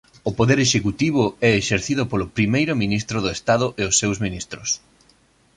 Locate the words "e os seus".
3.81-4.17